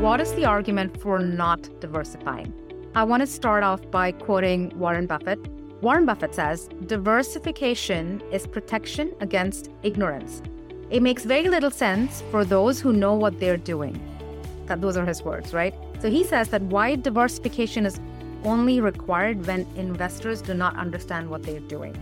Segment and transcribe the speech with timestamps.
[0.00, 2.54] what is the argument for not diversifying?
[2.94, 5.40] I want to start off by quoting Warren Buffett.
[5.82, 10.40] Warren Buffett says, diversification is protection against ignorance.
[10.90, 14.00] It makes very little sense for those who know what they're doing.
[14.66, 15.74] That those are his words, right?
[15.98, 17.98] So he says that wide diversification is
[18.44, 21.96] only required when investors do not understand what they're doing.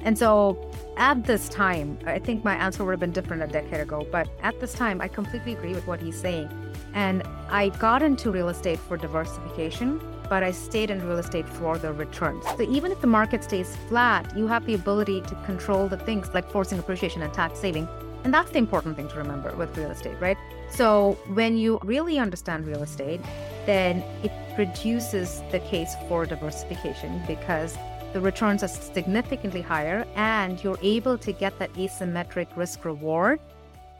[0.00, 0.56] And so
[0.96, 4.30] at this time, I think my answer would have been different a decade ago, but
[4.42, 6.48] at this time, I completely agree with what he's saying.
[6.98, 11.78] And I got into real estate for diversification, but I stayed in real estate for
[11.78, 12.44] the returns.
[12.56, 16.28] So even if the market stays flat, you have the ability to control the things
[16.34, 17.86] like forcing appreciation and tax saving.
[18.24, 20.36] And that's the important thing to remember with real estate, right?
[20.72, 23.20] So when you really understand real estate,
[23.64, 27.78] then it reduces the case for diversification because
[28.12, 33.38] the returns are significantly higher and you're able to get that asymmetric risk reward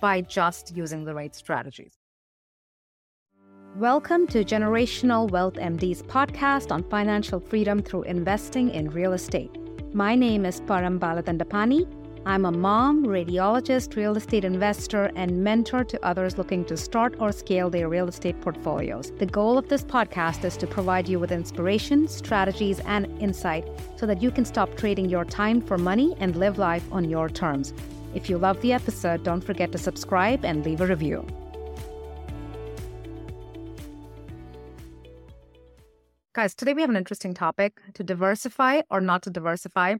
[0.00, 1.97] by just using the right strategies.
[3.76, 9.50] Welcome to Generational Wealth MD's podcast on financial freedom through investing in real estate.
[9.94, 11.86] My name is Param Balatandapani
[12.28, 17.32] I'm a mom, radiologist, real estate investor, and mentor to others looking to start or
[17.32, 19.12] scale their real estate portfolios.
[19.18, 24.04] The goal of this podcast is to provide you with inspiration, strategies, and insight so
[24.04, 27.72] that you can stop trading your time for money and live life on your terms.
[28.14, 31.26] If you love the episode, don't forget to subscribe and leave a review.
[36.34, 39.94] Guys, today we have an interesting topic to diversify or not to diversify.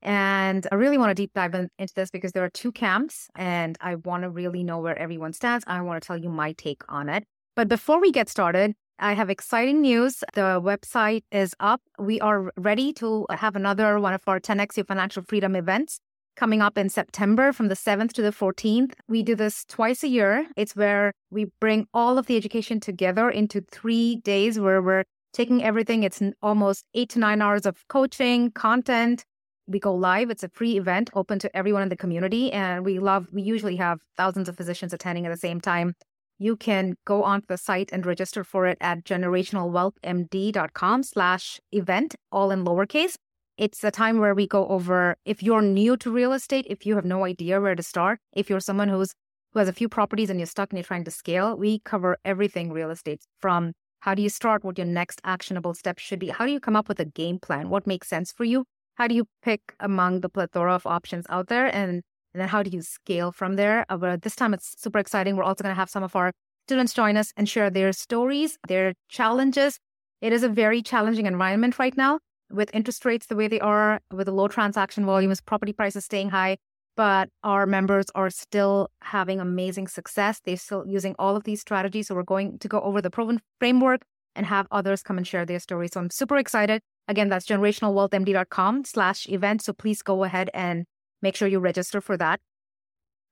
[0.00, 3.28] And I really want to deep dive in, into this because there are two camps
[3.34, 5.64] and I want to really know where everyone stands.
[5.66, 7.24] I want to tell you my take on it.
[7.56, 10.22] But before we get started, I have exciting news.
[10.34, 11.82] The website is up.
[11.98, 15.98] We are ready to have another one of our 10x Your Financial Freedom events
[16.36, 18.92] coming up in September from the 7th to the 14th.
[19.08, 20.46] We do this twice a year.
[20.56, 25.62] It's where we bring all of the education together into three days where we're taking
[25.62, 26.02] everything.
[26.02, 29.24] It's almost eight to nine hours of coaching, content,
[29.66, 30.30] we go live.
[30.30, 32.52] It's a free event open to everyone in the community.
[32.52, 35.94] And we love, we usually have thousands of physicians attending at the same time.
[36.38, 42.50] You can go onto the site and register for it at generationalwealthmd.com slash event, all
[42.50, 43.14] in lowercase.
[43.58, 46.96] It's a time where we go over if you're new to real estate, if you
[46.96, 49.12] have no idea where to start, if you're someone who's
[49.52, 52.16] who has a few properties and you're stuck and you're trying to scale, we cover
[52.24, 56.28] everything real estate from how do you start, what your next actionable step should be,
[56.28, 58.64] how do you come up with a game plan, what makes sense for you,
[58.96, 61.66] how do you pick among the plethora of options out there?
[61.66, 62.02] And,
[62.34, 63.86] and then how do you scale from there?
[63.88, 65.36] Uh, but this time it's super exciting.
[65.36, 66.32] We're also going to have some of our
[66.66, 69.78] students join us and share their stories their challenges.
[70.20, 72.18] It is a very challenging environment right now
[72.50, 76.30] with interest rates the way they are with the low transaction volumes property prices staying
[76.30, 76.56] high
[76.96, 82.08] but our members are still having amazing success they're still using all of these strategies
[82.08, 84.02] so we're going to go over the proven framework
[84.34, 88.84] and have others come and share their stories so i'm super excited Again, that's generationalwealthmd.com
[88.84, 89.62] slash event.
[89.62, 90.84] So please go ahead and
[91.20, 92.40] make sure you register for that.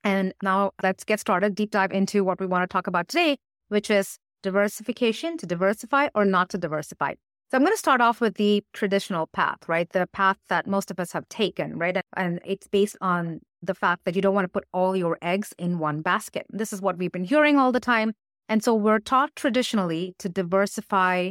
[0.03, 3.37] And now let's get started, deep dive into what we want to talk about today,
[3.69, 7.15] which is diversification to diversify or not to diversify.
[7.51, 9.89] So I'm going to start off with the traditional path, right?
[9.91, 11.97] The path that most of us have taken, right?
[12.17, 15.53] And it's based on the fact that you don't want to put all your eggs
[15.59, 16.47] in one basket.
[16.51, 18.13] This is what we've been hearing all the time.
[18.49, 21.31] And so we're taught traditionally to diversify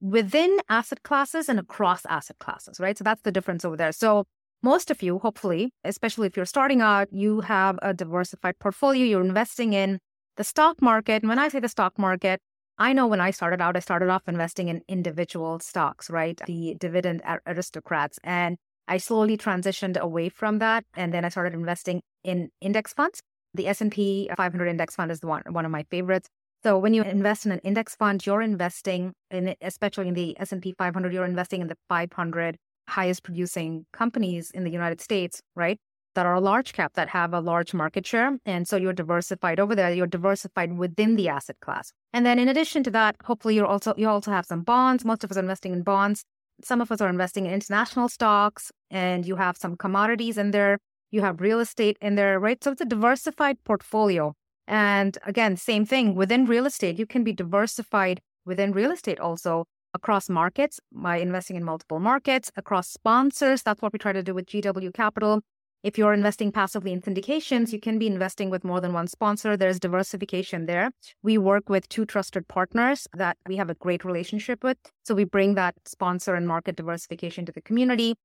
[0.00, 2.96] within asset classes and across asset classes, right?
[2.96, 3.92] So that's the difference over there.
[3.92, 4.24] So
[4.62, 9.24] most of you, hopefully, especially if you're starting out, you have a diversified portfolio, you're
[9.24, 9.98] investing in
[10.36, 11.22] the stock market.
[11.22, 12.40] And when I say the stock market,
[12.78, 16.40] I know when I started out, I started off investing in individual stocks, right?
[16.46, 18.20] The dividend aristocrats.
[18.22, 18.56] And
[18.88, 20.84] I slowly transitioned away from that.
[20.96, 23.20] And then I started investing in index funds.
[23.54, 26.28] The S&P 500 index fund is the one, one of my favorites.
[26.64, 30.74] So when you invest in an index fund, you're investing in, especially in the S&P
[30.76, 32.56] 500, you're investing in the 500
[32.88, 35.78] highest producing companies in the United States, right?
[36.14, 38.38] That are large cap, that have a large market share.
[38.44, 39.92] And so you're diversified over there.
[39.92, 41.92] You're diversified within the asset class.
[42.12, 45.04] And then in addition to that, hopefully you're also, you also have some bonds.
[45.04, 46.24] Most of us are investing in bonds.
[46.62, 50.78] Some of us are investing in international stocks and you have some commodities in there.
[51.10, 52.62] You have real estate in there, right?
[52.62, 54.34] So it's a diversified portfolio
[54.68, 59.64] and again, same thing within real estate, you can be diversified within real estate also
[59.94, 63.62] across markets by investing in multiple markets, across sponsors.
[63.62, 65.40] That's what we try to do with GW Capital.
[65.84, 69.56] If you're investing passively in syndications, you can be investing with more than one sponsor.
[69.56, 70.90] There's diversification there.
[71.22, 74.76] We work with two trusted partners that we have a great relationship with.
[75.04, 78.16] So we bring that sponsor and market diversification to the community.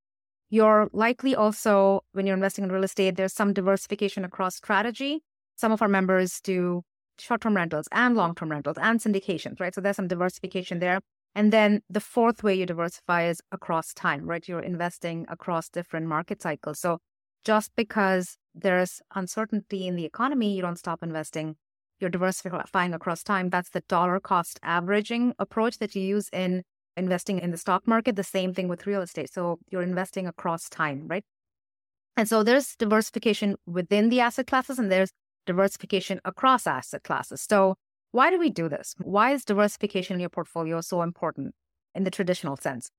[0.50, 5.21] You're likely also, when you're investing in real estate, there's some diversification across strategy.
[5.55, 6.81] Some of our members do
[7.19, 9.75] short term rentals and long term rentals and syndications, right?
[9.75, 11.01] So there's some diversification there.
[11.35, 14.47] And then the fourth way you diversify is across time, right?
[14.47, 16.79] You're investing across different market cycles.
[16.79, 17.00] So
[17.44, 21.56] just because there's uncertainty in the economy, you don't stop investing.
[22.00, 23.50] You're diversifying across time.
[23.50, 26.63] That's the dollar cost averaging approach that you use in
[26.95, 28.16] investing in the stock market.
[28.16, 29.31] The same thing with real estate.
[29.31, 31.24] So you're investing across time, right?
[32.16, 35.12] And so there's diversification within the asset classes and there's
[35.46, 37.42] diversification across asset classes.
[37.42, 37.75] So
[38.12, 38.94] why do we do this?
[39.00, 41.56] Why is diversification in your portfolio so important
[41.96, 42.89] in the traditional sense?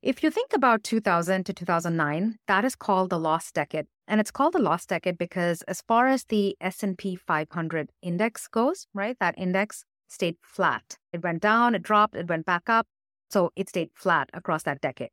[0.00, 3.86] If you think about 2000 to 2009, that is called the lost decade.
[4.06, 8.86] And it's called the lost decade because as far as the S&P 500 index goes,
[8.94, 9.16] right?
[9.18, 10.98] That index stayed flat.
[11.12, 12.86] It went down, it dropped, it went back up.
[13.28, 15.10] So it stayed flat across that decade.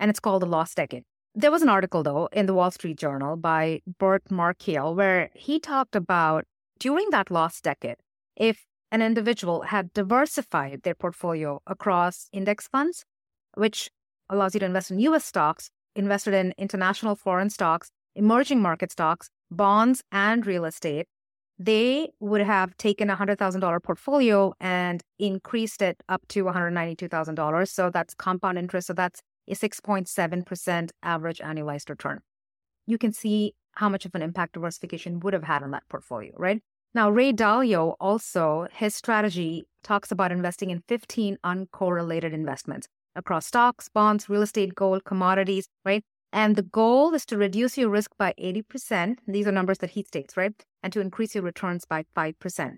[0.00, 1.04] And it's called the lost decade.
[1.36, 5.60] There was an article, though, in the Wall Street Journal by Burt Malkiel where he
[5.60, 6.44] talked about
[6.80, 7.98] during that lost decade,
[8.34, 13.04] if an individual had diversified their portfolio across index funds,
[13.54, 13.90] which
[14.30, 19.28] allows you to invest in US stocks, invested in international foreign stocks, emerging market stocks,
[19.50, 21.06] bonds, and real estate,
[21.58, 27.68] they would have taken a $100,000 portfolio and increased it up to $192,000.
[27.68, 28.88] So that's compound interest.
[28.88, 32.20] So that's a 6.7% average annualized return.
[32.86, 36.32] You can see how much of an impact diversification would have had on that portfolio,
[36.36, 36.60] right?
[36.94, 43.88] Now, Ray Dalio also, his strategy talks about investing in 15 uncorrelated investments across stocks,
[43.88, 46.04] bonds, real estate, gold, commodities, right?
[46.32, 49.18] And the goal is to reduce your risk by 80%.
[49.26, 50.52] These are numbers that he states, right?
[50.82, 52.76] And to increase your returns by 5%.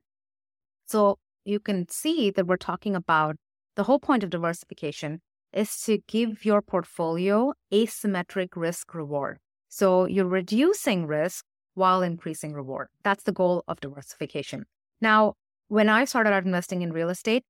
[0.87, 3.37] So you can see that we're talking about
[3.77, 5.21] the whole point of diversification
[5.53, 9.39] is to give your portfolio asymmetric risk reward.
[9.69, 11.45] So you're reducing risk
[11.75, 12.89] while increasing reward.
[13.05, 14.65] That's the goal of diversification.
[15.01, 15.35] Now,
[15.69, 17.45] when I started out investing in real estate,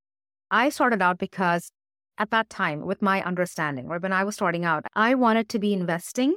[0.50, 1.70] I started out because
[2.18, 5.58] at that time, with my understanding, or when I was starting out, I wanted to
[5.58, 6.36] be investing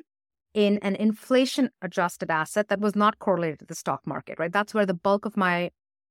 [0.54, 4.52] in an inflation adjusted asset that was not correlated to the stock market, right?
[4.52, 5.70] That's where the bulk of my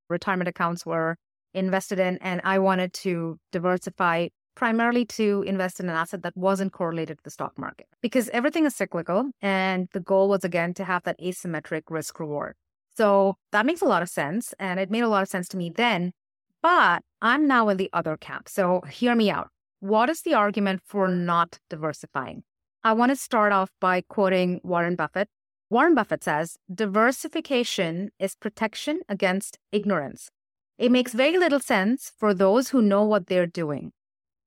[0.09, 1.17] retirement accounts were
[1.55, 2.19] invested in.
[2.19, 7.25] And I wanted to diversify primarily to invest in an asset that wasn't correlated to
[7.25, 9.31] the stock market because everything is cyclical.
[9.41, 12.55] And the goal was, again, to have that asymmetric risk reward.
[12.97, 14.55] So that makes a lot of sense.
[14.59, 16.13] And it made a lot of sense to me then.
[16.61, 18.49] But I'm now in the other camp.
[18.49, 19.49] So hear me out.
[19.81, 22.43] What is the argument for not diversifying?
[22.83, 25.29] I want to start off by quoting Warren Buffett.
[25.71, 30.31] Warren Buffett says, diversification is protection against ignorance.
[30.79, 33.93] It makes very little sense for those who know what they're doing.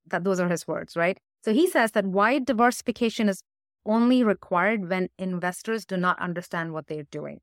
[0.06, 1.18] That those are his words, right?
[1.44, 3.42] So he says that wide diversification is
[3.86, 7.40] only required when investors do not understand what they're doing.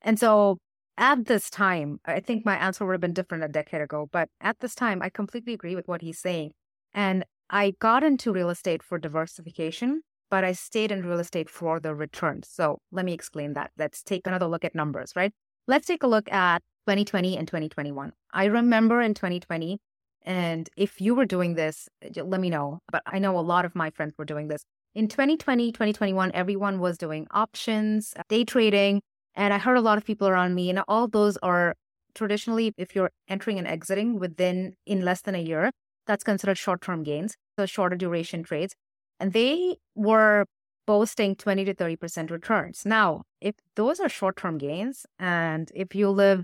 [0.00, 0.56] And so
[0.96, 4.28] at this time, I think my answer would have been different a decade ago, but
[4.40, 6.52] at this time, I completely agree with what he's saying.
[6.94, 11.80] And I got into real estate for diversification, but I stayed in real estate for
[11.80, 12.48] the returns.
[12.48, 13.70] So let me explain that.
[13.78, 15.32] Let's take another look at numbers, right?
[15.66, 18.12] Let's take a look at 2020 and 2021.
[18.32, 19.78] I remember in 2020,
[20.22, 22.80] and if you were doing this, let me know.
[22.90, 24.62] But I know a lot of my friends were doing this.
[24.94, 29.00] In 2020, 2021, everyone was doing options, day trading.
[29.34, 31.74] And I heard a lot of people around me, and all those are
[32.14, 35.70] traditionally, if you're entering and exiting within in less than a year,
[36.10, 38.74] that's considered short term gains, so shorter duration trades.
[39.20, 40.46] And they were
[40.86, 42.82] boasting 20 to 30% returns.
[42.84, 46.42] Now, if those are short term gains, and if you live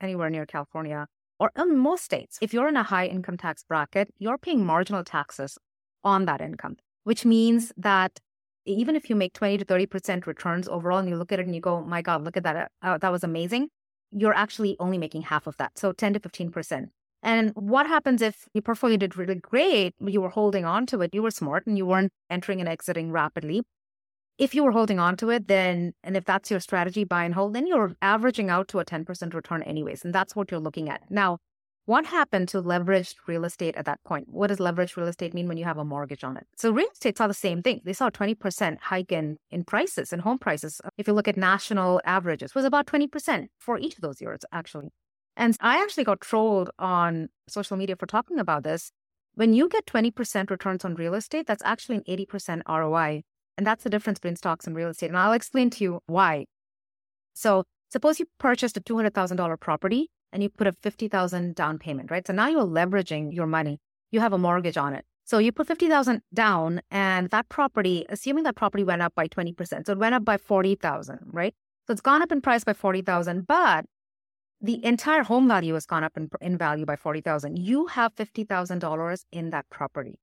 [0.00, 1.06] anywhere near California
[1.38, 5.04] or in most states, if you're in a high income tax bracket, you're paying marginal
[5.04, 5.56] taxes
[6.02, 8.18] on that income, which means that
[8.66, 11.54] even if you make 20 to 30% returns overall and you look at it and
[11.54, 13.68] you go, my God, look at that, uh, that was amazing,
[14.10, 15.78] you're actually only making half of that.
[15.78, 16.88] So 10 to 15%.
[17.22, 21.14] And what happens if your portfolio did really great, you were holding on to it,
[21.14, 23.62] you were smart and you weren't entering and exiting rapidly?
[24.38, 27.34] If you were holding on to it, then, and if that's your strategy, buy and
[27.34, 30.02] hold, then you're averaging out to a 10% return anyways.
[30.02, 31.02] And that's what you're looking at.
[31.10, 31.38] Now,
[31.84, 34.28] what happened to leveraged real estate at that point?
[34.30, 36.46] What does leveraged real estate mean when you have a mortgage on it?
[36.56, 37.80] So real estate saw the same thing.
[37.84, 40.80] They saw a 20% hike in, in prices and home prices.
[40.96, 44.90] If you look at national averages, was about 20% for each of those years, actually.
[45.40, 48.92] And I actually got trolled on social media for talking about this.
[49.36, 53.22] When you get 20% returns on real estate, that's actually an 80% ROI.
[53.56, 55.08] And that's the difference between stocks and real estate.
[55.08, 56.44] And I'll explain to you why.
[57.32, 62.26] So suppose you purchased a $200,000 property and you put a 50,000 down payment, right?
[62.26, 63.78] So now you're leveraging your money.
[64.10, 65.06] You have a mortgage on it.
[65.24, 69.86] So you put 50,000 down and that property, assuming that property went up by 20%,
[69.86, 71.54] so it went up by 40,000, right?
[71.86, 73.86] So it's gone up in price by 40,000, but
[74.60, 79.24] the entire home value has gone up in, in value by 40000 You have $50,000
[79.32, 80.18] in that property,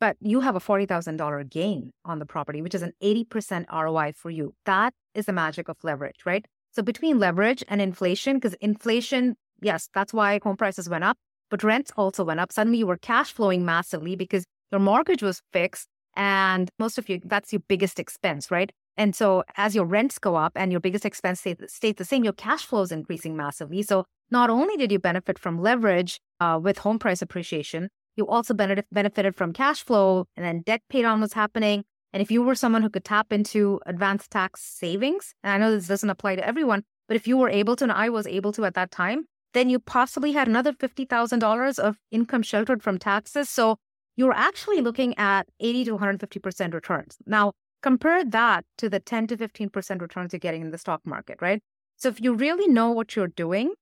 [0.00, 4.30] but you have a $40,000 gain on the property, which is an 80% ROI for
[4.30, 4.54] you.
[4.64, 6.44] That is the magic of leverage, right?
[6.72, 11.16] So between leverage and inflation, because inflation, yes, that's why home prices went up,
[11.48, 12.52] but rents also went up.
[12.52, 17.20] Suddenly you were cash flowing massively because your mortgage was fixed and most of you,
[17.24, 18.72] that's your biggest expense, right?
[18.96, 22.24] And so as your rents go up and your biggest expense stays, stays the same,
[22.24, 23.82] your cash flow is increasing massively.
[23.82, 28.54] So not only did you benefit from leverage uh, with home price appreciation, you also
[28.54, 31.84] benefit, benefited from cash flow and then debt paid on was happening.
[32.12, 35.70] And if you were someone who could tap into advanced tax savings, and I know
[35.70, 38.52] this doesn't apply to everyone, but if you were able to, and I was able
[38.52, 43.48] to at that time, then you possibly had another $50,000 of income sheltered from taxes.
[43.48, 43.76] So
[44.16, 47.16] you're actually looking at 80 to 150% returns.
[47.26, 47.52] Now,
[47.86, 51.60] compare that to the 10 to 15% returns you're getting in the stock market, right?
[51.96, 53.74] So if you really know what you're doing,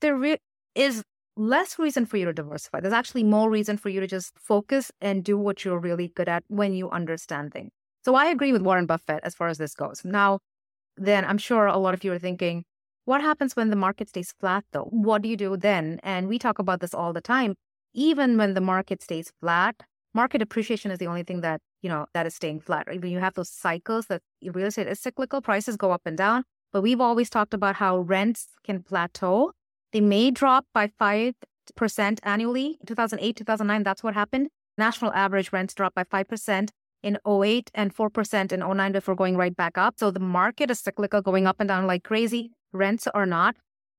[0.00, 0.38] there re-
[0.74, 1.02] is
[1.36, 2.80] less reason for you to diversify.
[2.80, 6.30] There's actually more reason for you to just focus and do what you're really good
[6.30, 7.70] at when you understand things.
[8.06, 10.00] So I agree with Warren Buffett as far as this goes.
[10.02, 10.38] Now,
[10.96, 12.64] then I'm sure a lot of you are thinking,
[13.04, 14.88] what happens when the market stays flat though?
[14.90, 16.00] What do you do then?
[16.02, 17.54] And we talk about this all the time
[17.94, 19.82] even when the market stays flat,
[20.14, 23.00] market appreciation is the only thing that, you know, that is staying flat, right?
[23.00, 26.44] When you have those cycles that real estate is cyclical, prices go up and down.
[26.72, 29.52] But we've always talked about how rents can plateau.
[29.92, 31.34] They may drop by 5%
[32.22, 32.78] annually.
[32.86, 34.48] 2008, 2009, that's what happened.
[34.78, 36.70] National average rents dropped by 5%
[37.02, 39.94] in 08 and 4% in 09 before going right back up.
[39.98, 42.52] So the market is cyclical, going up and down like crazy.
[42.72, 43.56] Rents are not.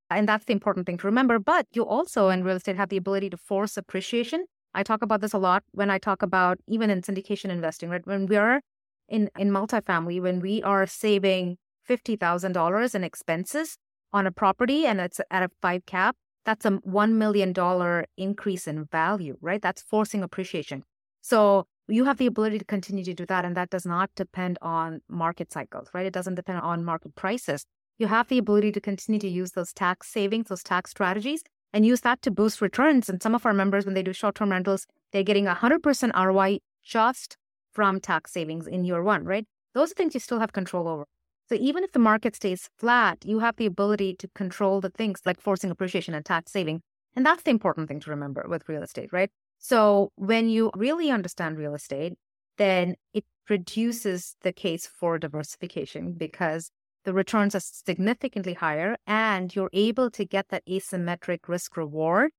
[0.09, 1.37] And that's the important thing to remember.
[1.37, 4.45] But you also in real estate have the ability to force appreciation.
[4.73, 8.05] I talk about this a lot when I talk about even in syndication investing, right?
[8.05, 8.61] When we're
[9.07, 11.57] in, in multifamily, when we are saving
[11.89, 13.77] $50,000 in expenses
[14.11, 16.15] on a property and it's at a five cap,
[16.45, 19.61] that's a $1 million increase in value, right?
[19.61, 20.83] That's forcing appreciation.
[21.21, 23.45] So you have the ability to continue to do that.
[23.45, 26.05] And that does not depend on market cycles, right?
[26.05, 27.65] It doesn't depend on market prices
[27.97, 31.85] you have the ability to continue to use those tax savings, those tax strategies, and
[31.85, 33.09] use that to boost returns.
[33.09, 36.59] And some of our members, when they do short term rentals, they're getting 100% ROI
[36.83, 37.37] just
[37.71, 39.45] from tax savings in year one, right?
[39.73, 41.05] Those are things you still have control over.
[41.49, 45.21] So even if the market stays flat, you have the ability to control the things
[45.25, 46.81] like forcing appreciation and tax saving.
[47.15, 49.29] And that's the important thing to remember with real estate, right?
[49.59, 52.13] So when you really understand real estate,
[52.57, 56.69] then it reduces the case for diversification because
[57.05, 62.31] the returns are significantly higher and you're able to get that asymmetric risk reward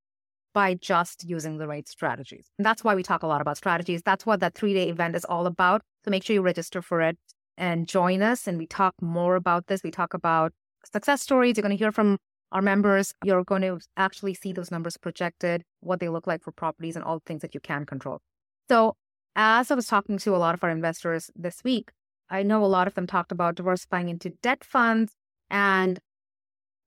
[0.52, 2.46] by just using the right strategies.
[2.58, 4.02] And that's why we talk a lot about strategies.
[4.02, 5.82] That's what that three day event is all about.
[6.04, 7.18] So make sure you register for it
[7.58, 8.46] and join us.
[8.46, 9.82] And we talk more about this.
[9.82, 10.52] We talk about
[10.92, 11.56] success stories.
[11.56, 12.18] You're going to hear from
[12.52, 13.12] our members.
[13.24, 17.04] You're going to actually see those numbers projected, what they look like for properties, and
[17.04, 18.20] all the things that you can control.
[18.68, 18.96] So,
[19.36, 21.90] as I was talking to a lot of our investors this week,
[22.30, 25.12] I know a lot of them talked about diversifying into debt funds.
[25.50, 26.00] And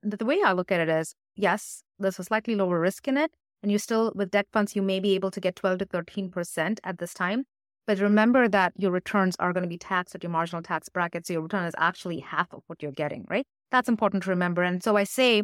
[0.04, 3.32] the, way I look at it is yes, there's a slightly lower risk in it.
[3.64, 6.80] And you still, with debt funds, you may be able to get 12 to 13%
[6.84, 7.46] at this time.
[7.88, 11.26] But remember that your returns are going to be taxed at your marginal tax bracket.
[11.26, 13.46] So your return is actually half of what you're getting, right?
[13.72, 14.62] That's important to remember.
[14.62, 15.44] And so I say,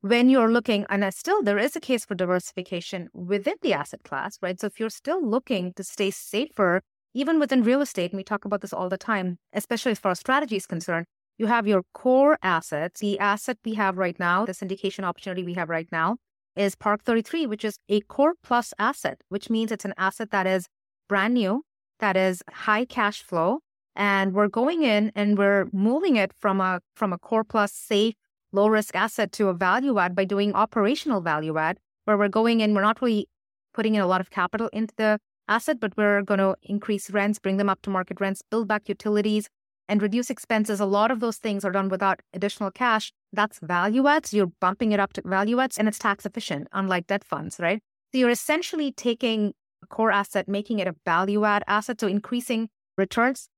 [0.00, 4.02] when you're looking, and I still there is a case for diversification within the asset
[4.04, 4.60] class, right?
[4.60, 6.82] So if you're still looking to stay safer
[7.16, 10.12] even within real estate, and we talk about this all the time, especially as far
[10.12, 11.06] as strategy is concerned,
[11.38, 13.00] you have your core assets.
[13.00, 16.18] The asset we have right now, the syndication opportunity we have right now,
[16.56, 20.46] is Park 33, which is a core plus asset, which means it's an asset that
[20.46, 20.66] is
[21.08, 21.62] brand new,
[22.00, 23.60] that is high cash flow.
[23.94, 28.12] And we're going in and we're moving it from a from a core plus safe,
[28.52, 32.60] low risk asset to a value add by doing operational value add, where we're going
[32.60, 33.26] in, we're not really
[33.72, 37.38] putting in a lot of capital into the asset, but we're going to increase rents,
[37.38, 39.48] bring them up to market rents, bill back utilities,
[39.88, 40.80] and reduce expenses.
[40.80, 43.12] A lot of those things are done without additional cash.
[43.32, 44.34] That's value adds.
[44.34, 47.80] You're bumping it up to value adds, and it's tax efficient, unlike debt funds, right?
[48.12, 52.68] So you're essentially taking a core asset, making it a value add asset, so increasing
[52.96, 53.48] returns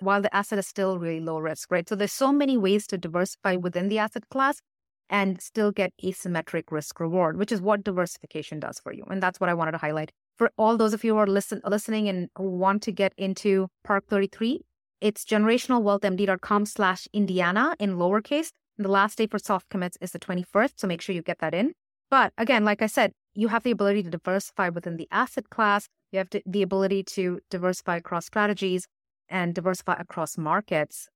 [0.00, 1.88] while the asset is still really low risk, right?
[1.88, 4.60] So there's so many ways to diversify within the asset class
[5.08, 9.04] and still get asymmetric risk reward, which is what diversification does for you.
[9.08, 11.60] And that's what I wanted to highlight for all those of you who are listen,
[11.64, 14.60] listening and want to get into Park 33,
[15.00, 18.50] it's generationalwealthmd.com slash Indiana in lowercase.
[18.76, 20.72] And the last day for soft commits is the 21st.
[20.76, 21.72] So make sure you get that in.
[22.10, 25.88] But again, like I said, you have the ability to diversify within the asset class.
[26.12, 28.86] You have to, the ability to diversify across strategies
[29.28, 31.08] and diversify across markets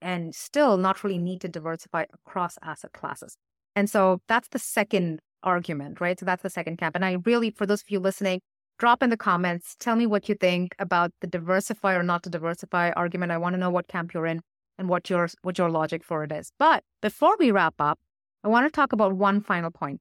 [0.00, 3.36] and still not really need to diversify across asset classes.
[3.74, 6.18] And so that's the second argument, right?
[6.18, 6.94] So that's the second camp.
[6.94, 8.40] And I really, for those of you listening,
[8.78, 9.76] drop in the comments.
[9.78, 13.32] Tell me what you think about the diversify or not to diversify argument.
[13.32, 14.40] I want to know what camp you're in
[14.78, 16.52] and what your what your logic for it is.
[16.58, 17.98] But before we wrap up,
[18.44, 20.00] I want to talk about one final point.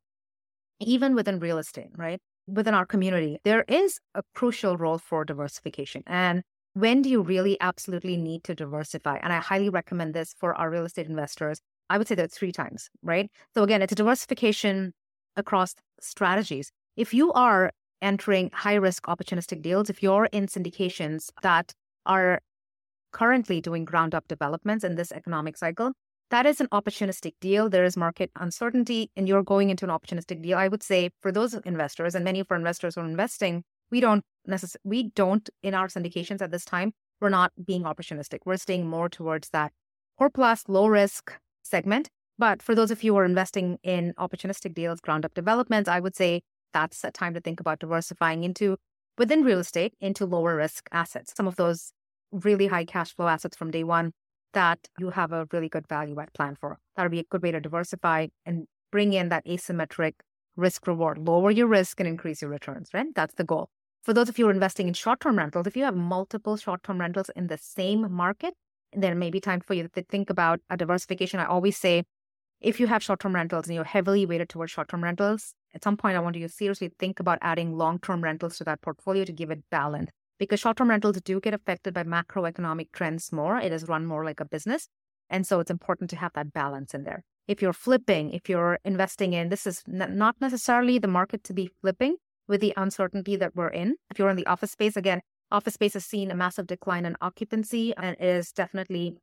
[0.79, 2.19] Even within real estate, right?
[2.47, 6.03] Within our community, there is a crucial role for diversification.
[6.05, 9.17] And when do you really absolutely need to diversify?
[9.23, 11.59] And I highly recommend this for our real estate investors.
[11.89, 13.31] I would say that three times, right?
[13.55, 14.93] So again, it's a diversification
[15.37, 16.71] across strategies.
[16.95, 21.73] If you are entering high risk opportunistic deals, if you're in syndications that
[22.05, 22.41] are
[23.11, 25.93] currently doing ground up developments in this economic cycle,
[26.29, 27.69] that is an opportunistic deal.
[27.69, 30.57] There is market uncertainty, and you're going into an opportunistic deal.
[30.57, 34.01] I would say for those investors, and many of our investors who are investing, we
[34.01, 36.91] don't necessarily, we don't in our syndications at this time,
[37.21, 38.39] we're not being opportunistic.
[38.45, 39.71] We're staying more towards that
[40.17, 42.09] core plus low risk segment.
[42.37, 45.99] But for those of you who are investing in opportunistic deals, ground up developments, I
[45.99, 46.41] would say
[46.73, 48.77] that's a time to think about diversifying into
[49.17, 51.33] within real estate into lower risk assets.
[51.35, 51.91] Some of those
[52.31, 54.11] really high cash flow assets from day one
[54.53, 56.77] that you have a really good value add plan for.
[56.95, 60.13] That would be a good way to diversify and bring in that asymmetric
[60.55, 63.07] risk reward, lower your risk and increase your returns, right?
[63.15, 63.69] That's the goal.
[64.03, 66.57] For those of you who are investing in short term rentals, if you have multiple
[66.57, 68.53] short term rentals in the same market,
[68.93, 71.39] then maybe time for you to think about a diversification.
[71.39, 72.03] I always say
[72.59, 75.83] if you have short term rentals and you're heavily weighted towards short term rentals, at
[75.83, 78.81] some point I want you to seriously think about adding long term rentals to that
[78.81, 80.09] portfolio to give it balance.
[80.39, 83.57] Because short term rentals do get affected by macroeconomic trends more.
[83.57, 84.87] It is run more like a business.
[85.29, 87.23] And so it's important to have that balance in there.
[87.47, 91.53] If you're flipping, if you're investing in, this is n- not necessarily the market to
[91.53, 93.95] be flipping with the uncertainty that we're in.
[94.09, 95.21] If you're in the office space, again,
[95.51, 99.17] office space has seen a massive decline in occupancy and is definitely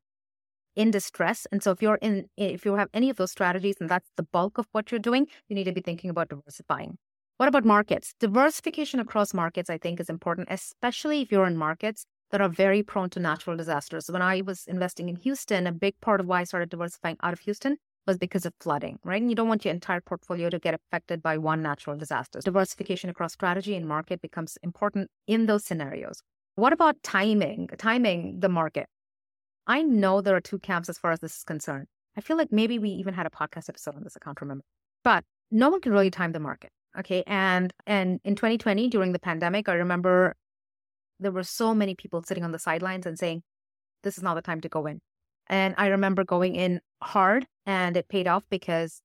[0.76, 1.46] in distress.
[1.50, 4.22] And so if you're in, if you have any of those strategies and that's the
[4.22, 6.98] bulk of what you're doing, you need to be thinking about diversifying.
[7.37, 8.14] What about markets?
[8.20, 12.82] Diversification across markets, I think, is important, especially if you're in markets that are very
[12.82, 14.10] prone to natural disasters.
[14.10, 17.32] When I was investing in Houston, a big part of why I started diversifying out
[17.32, 19.20] of Houston was because of flooding, right?
[19.20, 22.40] And you don't want your entire portfolio to get affected by one natural disaster.
[22.40, 26.22] Diversification across strategy and market becomes important in those scenarios.
[26.56, 27.68] What about timing?
[27.78, 28.87] Timing the market.
[29.66, 31.87] I know there are two camps as far as this is concerned.
[32.16, 34.16] I feel like maybe we even had a podcast episode on this.
[34.16, 34.64] I can't remember.
[35.03, 36.70] But no one can really time the market.
[36.98, 37.24] Okay.
[37.27, 40.35] And and in 2020, during the pandemic, I remember
[41.18, 43.42] there were so many people sitting on the sidelines and saying,
[44.03, 45.00] This is not the time to go in.
[45.48, 49.00] And I remember going in hard and it paid off because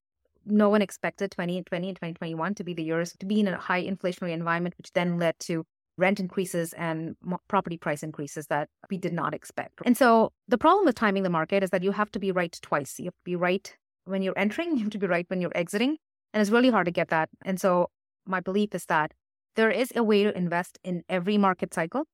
[0.45, 3.83] no one expected 2020 and 2021 to be the years to be in a high
[3.83, 5.65] inflationary environment, which then led to
[5.99, 7.15] rent increases and
[7.47, 9.79] property price increases that we did not expect.
[9.85, 12.57] And so the problem with timing the market is that you have to be right
[12.61, 12.97] twice.
[12.97, 15.55] You have to be right when you're entering, you have to be right when you're
[15.55, 15.97] exiting.
[16.33, 17.29] And it's really hard to get that.
[17.43, 17.89] And so
[18.25, 19.13] my belief is that
[19.55, 22.05] there is a way to invest in every market cycle.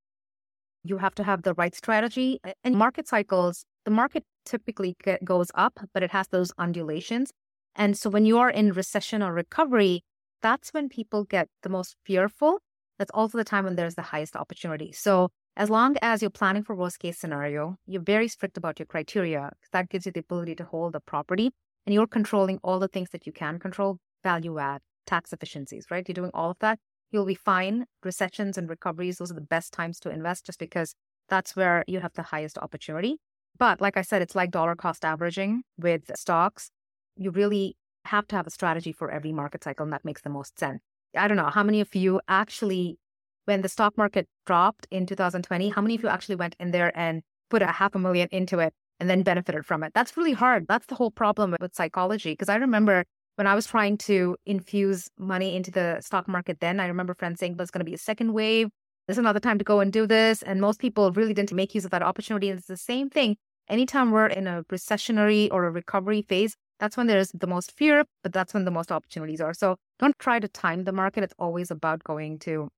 [0.84, 2.40] You have to have the right strategy.
[2.64, 7.32] And market cycles, the market typically goes up, but it has those undulations.
[7.76, 10.04] And so when you are in recession or recovery,
[10.42, 12.60] that's when people get the most fearful
[12.98, 14.92] that's also the time when there's the highest opportunity.
[14.92, 18.86] So as long as you're planning for worst case scenario, you're very strict about your
[18.86, 19.52] criteria.
[19.72, 21.52] That gives you the ability to hold the property
[21.86, 26.08] and you're controlling all the things that you can control, value add, tax efficiencies, right?
[26.08, 26.80] You're doing all of that.
[27.12, 27.86] You'll be fine.
[28.04, 30.96] Recessions and recoveries, those are the best times to invest just because
[31.30, 33.18] that's where you have the highest opportunity.
[33.58, 36.72] But like I said, it's like dollar cost averaging with stocks.
[37.16, 40.30] You really have to have a strategy for every market cycle, and that makes the
[40.30, 40.82] most sense.
[41.18, 42.98] I don't know how many of you actually,
[43.46, 46.98] when the stock market dropped in 2020, how many of you actually went in there
[46.98, 49.94] and put a half a million into it and then benefited from it?
[49.94, 50.66] That's really hard.
[50.68, 52.32] That's the whole problem with psychology.
[52.34, 56.80] Because I remember when I was trying to infuse money into the stock market, then
[56.80, 58.70] I remember friends saying there's going to be a second wave.
[59.08, 60.42] There's another time to go and do this.
[60.42, 62.50] And most people really didn't make use of that opportunity.
[62.50, 63.36] And it's the same thing.
[63.70, 68.06] Anytime we're in a recessionary or a recovery phase, that's when there's the most fear,
[68.24, 69.54] but that's when the most opportunities are.
[69.54, 71.24] So don't try to time the market.
[71.24, 72.70] It's always about going to,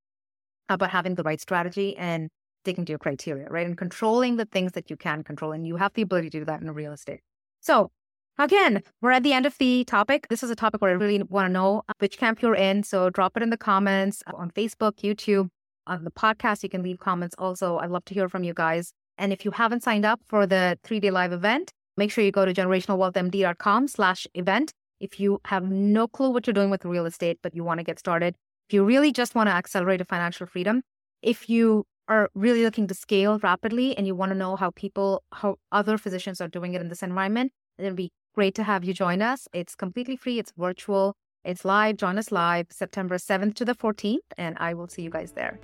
[0.69, 2.29] about having the right strategy and
[2.63, 3.65] sticking to your criteria, right?
[3.65, 5.51] And controlling the things that you can control.
[5.51, 7.21] And you have the ability to do that in real estate.
[7.61, 7.91] So
[8.37, 10.27] again, we're at the end of the topic.
[10.29, 12.83] This is a topic where I really want to know which camp you're in.
[12.83, 15.49] So drop it in the comments on Facebook, YouTube,
[15.87, 16.61] on the podcast.
[16.63, 17.77] You can leave comments also.
[17.77, 18.93] I'd love to hear from you guys.
[19.17, 22.31] And if you haven't signed up for the three day live event, make sure you
[22.31, 24.71] go to generationalwealthmd.com slash event.
[24.99, 27.83] If you have no clue what you're doing with real estate, but you want to
[27.83, 28.35] get started,
[28.69, 30.81] if you really just want to accelerate a financial freedom,
[31.21, 35.23] if you are really looking to scale rapidly and you want to know how people,
[35.33, 38.93] how other physicians are doing it in this environment, it'll be great to have you
[38.93, 39.47] join us.
[39.53, 41.97] It's completely free, it's virtual, it's live.
[41.97, 45.59] Join us live September 7th to the 14th, and I will see you guys there.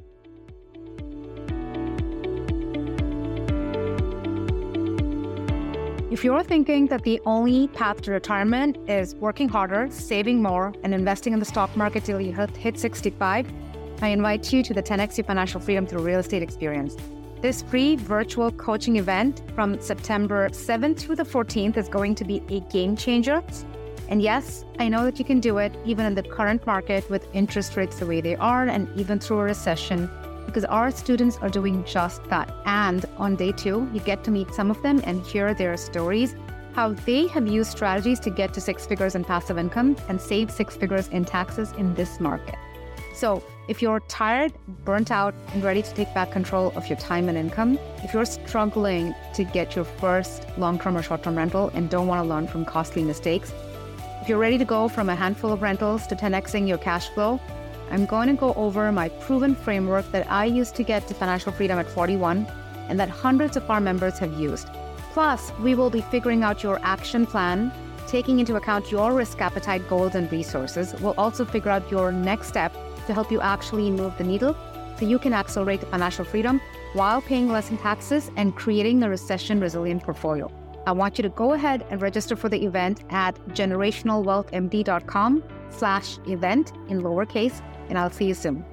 [6.14, 10.94] If you're thinking that the only path to retirement is working harder, saving more, and
[10.94, 13.52] investing in the stock market till you hit 65,
[14.00, 16.96] I invite you to the 10x Financial Freedom Through Real Estate Experience.
[17.42, 22.44] This free virtual coaching event from September 7th to the 14th is going to be
[22.48, 23.42] a game changer.
[24.08, 27.28] And yes, I know that you can do it even in the current market with
[27.34, 30.08] interest rates the way they are and even through a recession
[30.54, 32.54] because our students are doing just that.
[32.66, 36.36] And on day two, you get to meet some of them and hear their stories,
[36.74, 40.52] how they have used strategies to get to six figures in passive income and save
[40.52, 42.56] six figures in taxes in this market.
[43.16, 44.54] So, if you're tired,
[44.86, 48.26] burnt out, and ready to take back control of your time and income, if you're
[48.26, 52.30] struggling to get your first long term or short term rental and don't want to
[52.30, 53.52] learn from costly mistakes,
[54.22, 57.40] if you're ready to go from a handful of rentals to 10xing your cash flow,
[57.92, 61.52] I'm going to go over my proven framework that I used to get to financial
[61.52, 62.48] freedom at 41
[62.90, 64.68] and that hundreds of our members have used.
[65.12, 67.72] Plus, we will be figuring out your action plan,
[68.08, 70.94] taking into account your risk appetite, goals, and resources.
[71.00, 72.74] We'll also figure out your next step
[73.08, 74.56] to help you actually move the needle
[74.98, 76.62] so you can accelerate financial freedom
[76.94, 80.52] while paying less in taxes and creating a recession resilient portfolio.
[80.86, 86.74] I want you to go ahead and register for the event at generationalwealthmd.com slash event
[86.90, 88.66] in lowercase and I'll see you soon.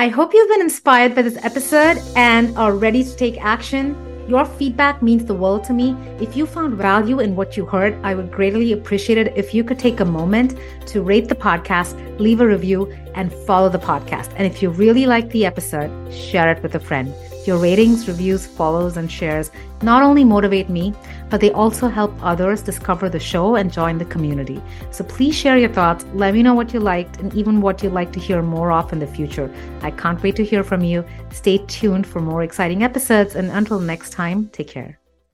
[0.00, 3.94] I hope you've been inspired by this episode and are ready to take action.
[4.30, 5.94] Your feedback means the world to me.
[6.20, 9.62] If you found value in what you heard, I would greatly appreciate it if you
[9.62, 10.54] could take a moment
[10.86, 14.32] to rate the podcast, leave a review, and follow the podcast.
[14.36, 17.12] And if you really like the episode, share it with a friend.
[17.50, 19.50] Your ratings, reviews, follows, and shares
[19.82, 20.94] not only motivate me,
[21.30, 24.62] but they also help others discover the show and join the community.
[24.92, 26.04] So please share your thoughts.
[26.14, 28.92] Let me know what you liked and even what you'd like to hear more of
[28.92, 29.52] in the future.
[29.82, 31.04] I can't wait to hear from you.
[31.32, 33.34] Stay tuned for more exciting episodes.
[33.34, 34.99] And until next time, take care.